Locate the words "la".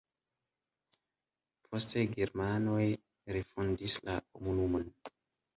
4.09-4.17